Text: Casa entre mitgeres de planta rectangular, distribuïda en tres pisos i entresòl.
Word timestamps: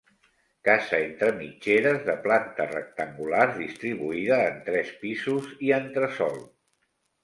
Casa 0.69 0.95
entre 1.07 1.29
mitgeres 1.41 2.01
de 2.09 2.15
planta 2.25 2.67
rectangular, 2.73 3.45
distribuïda 3.61 4.43
en 4.51 4.61
tres 4.73 4.93
pisos 5.07 5.57
i 5.71 5.75
entresòl. 5.83 6.47